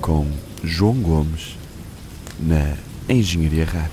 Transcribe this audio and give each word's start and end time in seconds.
Com 0.00 0.26
João 0.62 0.94
Gomes, 0.94 1.58
na 2.40 2.76
Engenharia 3.06 3.66
Rádio. 3.66 3.90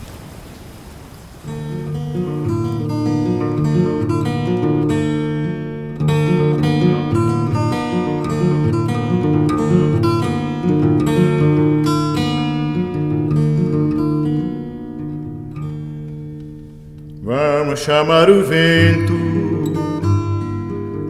Vamos 17.21 17.79
chamar 17.81 18.29
o 18.29 18.41
vento, 18.45 19.13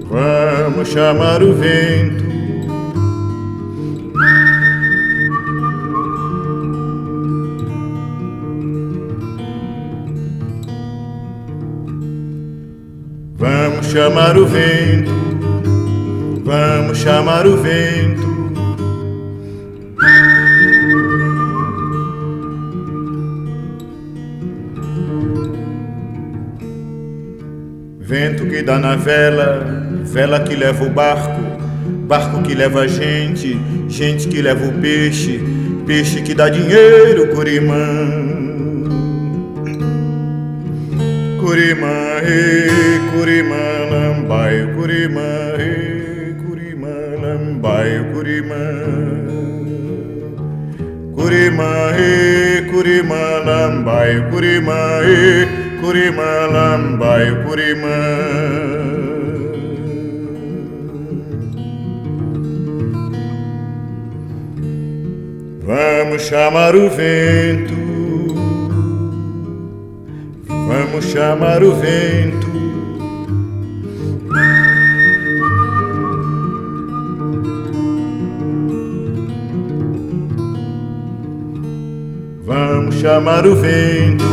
vamos 0.10 0.88
chamar 0.88 1.44
o 1.44 1.54
vento. 1.54 2.21
Chamar 13.92 14.38
o 14.38 14.46
vento, 14.46 15.12
vamos 16.46 16.98
chamar 16.98 17.46
o 17.46 17.58
vento. 17.58 18.32
Vento 28.00 28.46
que 28.46 28.62
dá 28.62 28.80
na 28.80 28.96
vela, 28.96 29.86
vela 30.06 30.40
que 30.40 30.56
leva 30.56 30.86
o 30.86 30.90
barco, 30.90 31.42
barco 32.08 32.42
que 32.44 32.56
leva 32.56 32.84
a 32.84 32.88
gente, 32.88 33.60
gente 33.90 34.30
que 34.30 34.42
leva 34.42 34.68
o 34.68 34.72
peixe, 34.80 35.44
peixe 35.86 36.22
que 36.22 36.34
dá 36.34 36.48
dinheiro, 36.48 37.28
curimã. 37.36 37.76
Curimã, 41.42 42.02
e 42.24 43.00
curimã, 43.12 43.81
curimã, 44.76 45.56
e 45.60 46.34
curimã, 46.44 46.96
lambai, 47.22 48.12
curimã. 48.14 48.66
Curimã, 51.16 51.92
e 51.98 52.62
curimã, 52.72 53.40
lambai, 53.46 54.30
curimã, 54.30 55.02
e 55.04 55.72
Curimã, 55.82 56.46
lambai, 56.52 57.44
curimã. 57.44 57.90
Vamos 65.66 66.22
chamar 66.22 66.76
o 66.76 66.88
vento, 66.88 67.74
vamos 70.48 71.06
chamar 71.06 71.64
o 71.64 71.74
vento. 71.74 72.61
Chamar 83.02 83.48
o 83.48 83.56
vento, 83.56 84.24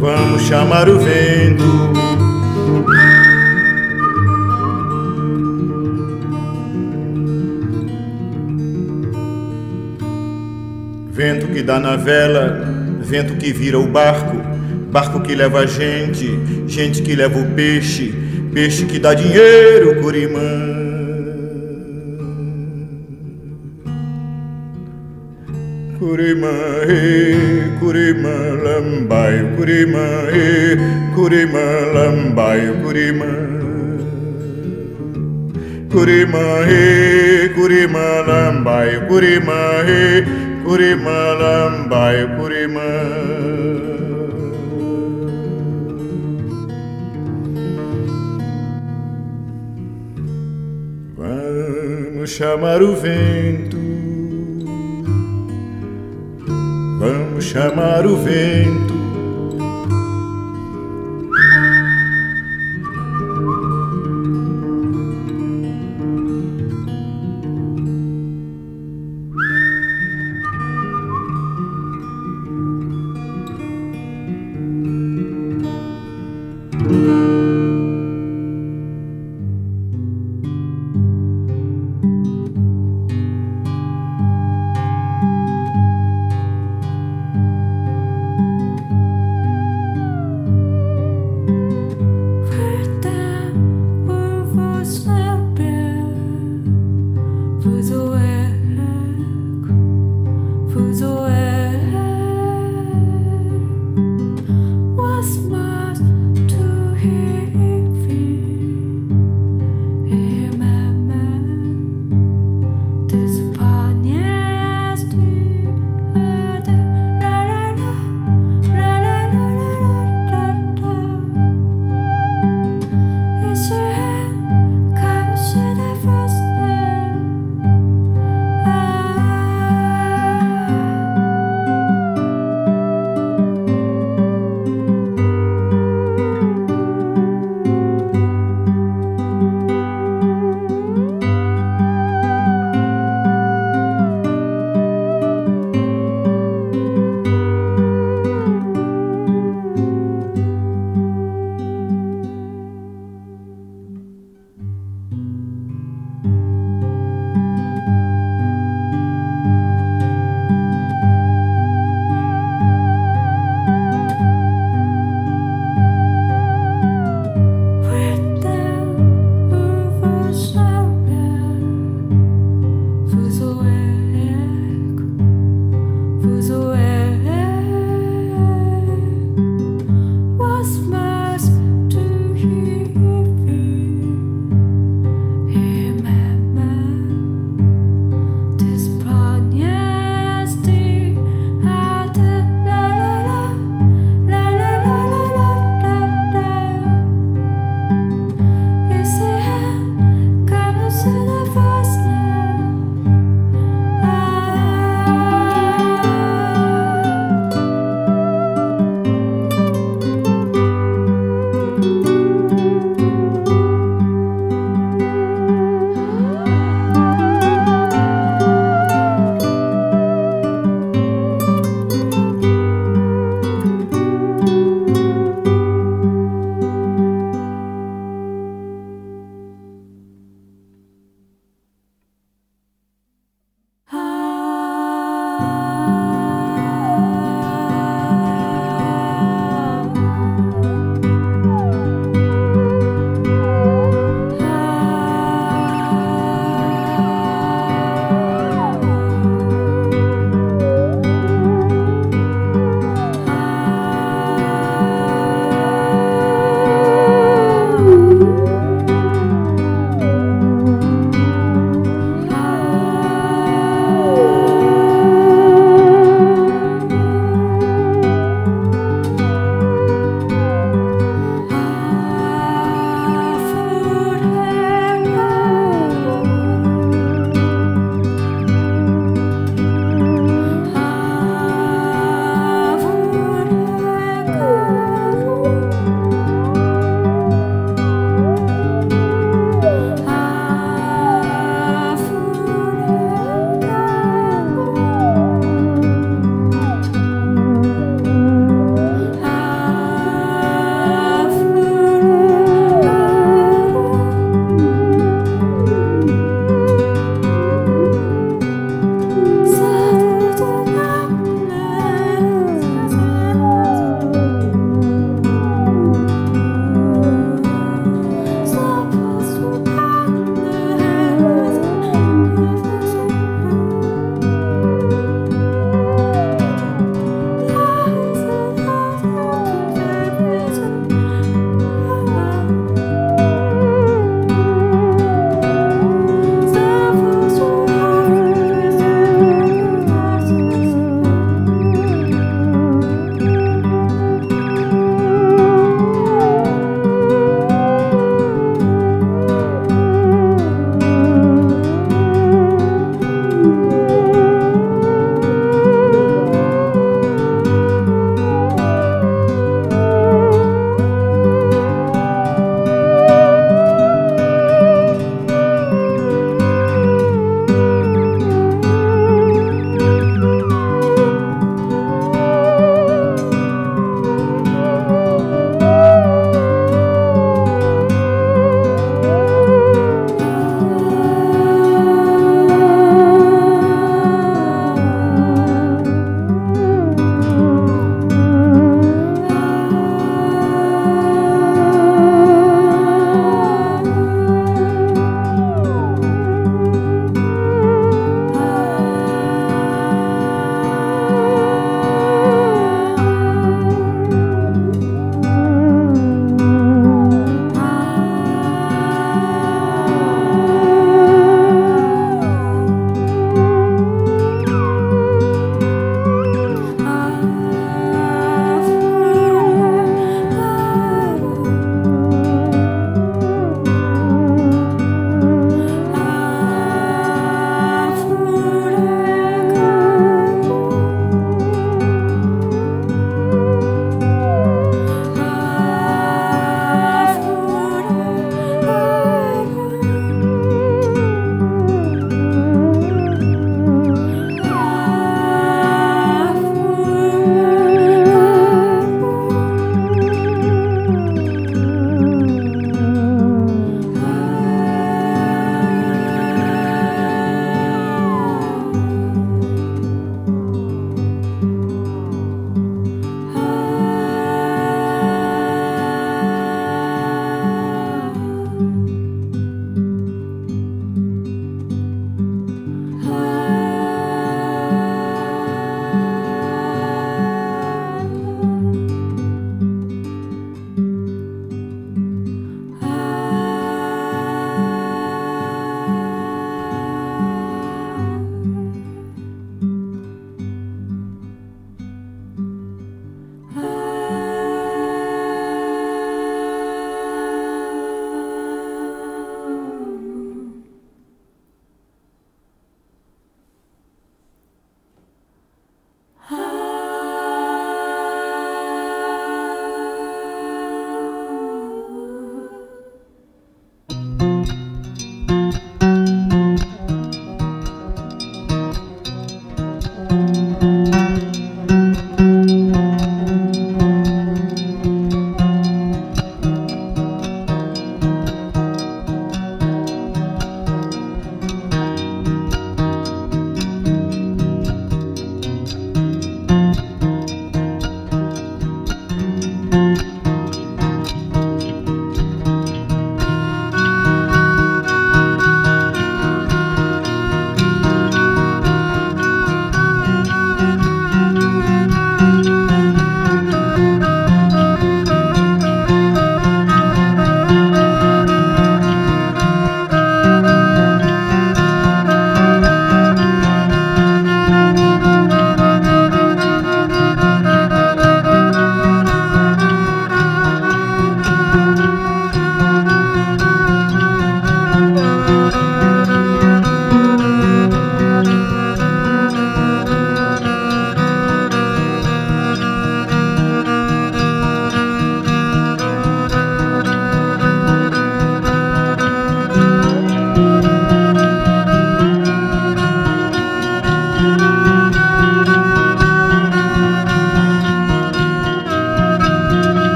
vamos 0.00 0.42
chamar 0.48 0.88
o 0.88 0.98
vento. 0.98 1.62
Vento 11.12 11.46
que 11.46 11.62
dá 11.62 11.78
na 11.78 11.94
vela, 11.94 12.68
vento 13.00 13.36
que 13.36 13.52
vira 13.52 13.78
o 13.78 13.86
barco, 13.86 14.36
barco 14.90 15.20
que 15.20 15.36
leva 15.36 15.60
a 15.60 15.66
gente, 15.66 16.28
gente 16.66 17.00
que 17.00 17.14
leva 17.14 17.38
o 17.38 17.54
peixe, 17.54 18.12
peixe 18.52 18.86
que 18.86 18.98
dá 18.98 19.14
dinheiro, 19.14 20.02
curimã. 20.02 20.75
Curimã, 26.46 26.86
e 26.88 27.78
curimã, 27.78 28.38
lambai, 28.62 29.56
curimã, 29.56 30.06
e 30.32 31.14
curimã, 31.14 31.58
lambai, 31.92 32.60
curimã. 32.82 33.26
Curimã, 35.90 36.68
e 36.68 37.48
curimã, 37.50 38.20
lambai, 38.26 39.06
curimã, 39.08 39.52
e 39.88 40.62
curimã, 40.64 41.34
lambai, 41.40 42.36
curimã. 42.36 42.80
Vamos 51.16 52.30
chamar 52.30 52.82
o 52.82 52.94
vento. 52.94 53.75
Chamar 57.56 58.06
o 58.06 58.16
vento. 58.18 58.95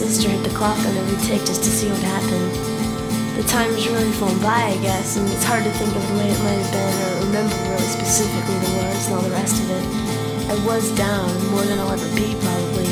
Sister 0.00 0.32
hit 0.32 0.40
the 0.40 0.56
clock 0.56 0.80
on 0.80 0.96
every 0.96 1.20
tick 1.28 1.44
just 1.44 1.60
to 1.60 1.68
see 1.68 1.92
what 1.92 2.00
happened. 2.00 2.56
The 3.36 3.44
time's 3.44 3.84
really 3.84 4.08
flown 4.16 4.40
by, 4.40 4.72
I 4.72 4.80
guess, 4.80 5.20
and 5.20 5.28
it's 5.28 5.44
hard 5.44 5.60
to 5.60 5.72
think 5.76 5.92
of 5.92 6.00
the 6.08 6.16
way 6.16 6.24
it 6.24 6.40
might 6.40 6.56
have 6.56 6.72
been 6.72 6.96
or 7.04 7.12
remember 7.28 7.52
really 7.68 7.84
specifically 7.84 8.56
the 8.64 8.72
words 8.80 9.04
and 9.04 9.20
all 9.20 9.24
the 9.28 9.36
rest 9.36 9.60
of 9.60 9.68
it. 9.68 9.84
I 10.48 10.56
was 10.64 10.88
down, 10.96 11.28
more 11.52 11.60
than 11.68 11.76
I'll 11.76 11.92
ever 11.92 12.08
be, 12.16 12.32
probably. 12.32 12.88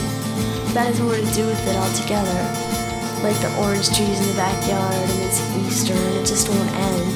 That 0.76 0.92
has 0.92 1.00
more 1.00 1.16
to 1.16 1.30
do 1.32 1.48
with 1.48 1.56
it 1.64 1.80
altogether. 1.80 2.40
Like 3.24 3.40
the 3.40 3.56
orange 3.56 3.88
trees 3.88 4.20
in 4.20 4.28
the 4.28 4.36
backyard, 4.36 5.08
and 5.08 5.20
it's 5.24 5.40
Easter, 5.64 5.96
and 5.96 6.14
it 6.20 6.28
just 6.28 6.44
won't 6.52 6.72
end. 6.76 7.08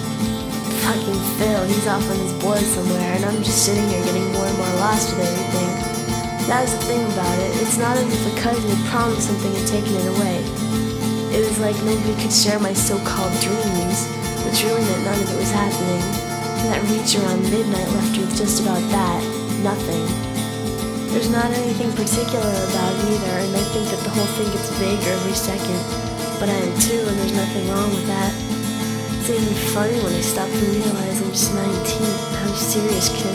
Fucking 0.89 1.21
Phil, 1.37 1.69
he's 1.69 1.85
off 1.85 2.09
on 2.09 2.17
his 2.17 2.33
board 2.41 2.65
somewhere, 2.65 3.13
and 3.21 3.29
I'm 3.29 3.45
just 3.45 3.69
sitting 3.69 3.85
here 3.93 4.01
getting 4.09 4.25
more 4.33 4.49
and 4.49 4.57
more 4.57 4.73
lost 4.81 5.13
with 5.13 5.21
everything. 5.21 5.92
That 6.51 6.67
was 6.67 6.75
the 6.75 6.83
thing 6.91 7.03
about 7.15 7.39
it. 7.39 7.55
It's 7.63 7.79
not 7.79 7.97
as 7.97 8.07
if 8.11 8.23
a 8.27 8.35
cousin 8.41 8.67
had 8.67 8.83
promised 8.91 9.31
something 9.31 9.55
and 9.55 9.67
taken 9.67 9.95
it 9.95 10.09
away. 10.19 10.43
It 11.33 11.41
was 11.49 11.57
like 11.63 11.79
nobody 11.87 12.13
could 12.21 12.35
share 12.35 12.59
my 12.59 12.75
so-called 12.75 13.33
dreams, 13.41 14.11
which 14.45 14.67
really 14.67 14.83
meant 14.85 15.07
none 15.07 15.23
of 15.23 15.31
it 15.33 15.39
was 15.39 15.55
happening. 15.55 16.03
And 16.61 16.69
that 16.75 16.83
reach 16.93 17.17
around 17.17 17.41
midnight 17.47 17.89
left 17.95 18.19
with 18.19 18.37
just 18.37 18.61
about 18.61 18.83
that, 18.91 19.23
nothing. 19.65 20.05
There's 21.15 21.31
not 21.31 21.49
anything 21.57 21.89
particular 21.97 22.53
about 22.69 22.93
it 23.01 23.17
either, 23.17 23.37
and 23.49 23.57
I 23.57 23.65
think 23.73 23.89
that 23.89 24.03
the 24.05 24.13
whole 24.13 24.29
thing 24.37 24.51
gets 24.53 24.69
vaguer 24.77 25.09
every 25.09 25.39
second. 25.39 25.81
But 26.37 26.51
I 26.51 26.59
am 26.59 26.75
too, 26.83 27.01
and 27.07 27.17
there's 27.23 27.39
nothing 27.39 27.65
wrong 27.71 27.89
with 27.97 28.07
that. 28.11 28.33
It's 29.23 29.31
even 29.31 29.55
funny 29.73 29.97
when 30.03 30.13
I 30.13 30.21
stop 30.21 30.51
and 30.51 30.69
realize 30.69 31.23
I'm 31.23 31.31
just 31.31 31.55
19. 31.55 31.71
How 31.71 32.53
serious 32.53 33.09
can 33.09 33.32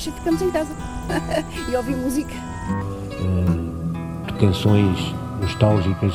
deixa, 0.00 0.12
ficamos 0.12 0.40
em 0.40 0.50
casa 0.50 0.74
e 1.70 1.76
ouvir 1.76 1.94
música. 1.94 2.32
Uh, 3.20 4.26
de 4.26 4.32
canções 4.34 5.14
nostálgicas 5.42 6.14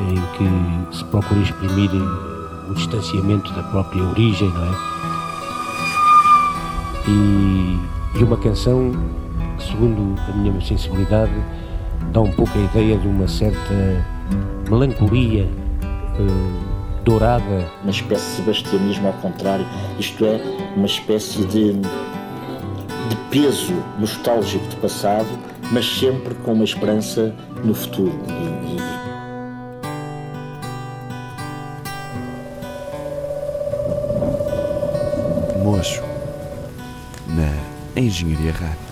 em 0.00 0.88
que 0.90 0.96
se 0.96 1.04
procura 1.04 1.40
exprimir 1.40 1.90
o 2.68 2.74
distanciamento 2.74 3.52
da 3.52 3.62
própria 3.62 4.02
origem, 4.02 4.48
não 4.48 4.64
é? 4.64 4.92
E, 7.06 7.78
e 8.18 8.24
uma 8.24 8.36
canção 8.36 8.92
que, 9.56 9.64
segundo 9.64 10.20
a 10.28 10.32
minha 10.32 10.60
sensibilidade, 10.60 11.32
dá 12.12 12.20
um 12.20 12.32
pouco 12.32 12.58
a 12.58 12.62
ideia 12.62 12.98
de 12.98 13.06
uma 13.06 13.28
certa 13.28 14.04
melancolia 14.68 15.44
uh, 15.44 17.04
dourada. 17.04 17.70
Uma 17.82 17.90
espécie 17.90 18.30
de 18.30 18.36
sebastianismo 18.36 19.06
ao 19.06 19.14
contrário, 19.14 19.66
isto 19.98 20.24
é, 20.24 20.40
uma 20.76 20.86
espécie 20.86 21.44
de 21.44 21.76
de 23.12 23.16
peso 23.28 23.74
nostálgico 23.98 24.66
do 24.68 24.76
passado, 24.76 25.28
mas 25.70 25.84
sempre 25.98 26.34
com 26.36 26.54
uma 26.54 26.64
esperança 26.64 27.34
no 27.62 27.74
futuro. 27.74 28.18
Mocho, 35.62 36.02
na 37.28 38.00
Engenharia 38.00 38.52
Rádio. 38.52 38.91